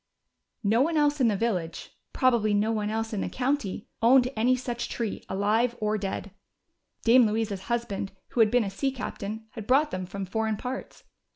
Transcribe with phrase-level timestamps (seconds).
[0.63, 3.61] No one else in the village, probably no one else 26 o THE CHILDREN'S WONDER
[3.61, 3.65] BOOK.
[3.67, 6.31] in the county, owned any such tree, alive or dead.
[7.03, 11.03] Dame Louisa's husband, who had been a sea captain, had brought them from foreign parts.